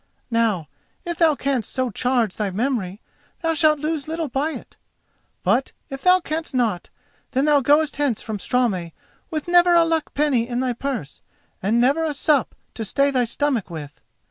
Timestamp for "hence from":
7.97-8.39